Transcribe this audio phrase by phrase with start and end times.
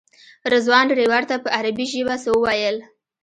[0.53, 2.77] رضوان ډریور ته په عربي ژبه څه وویل.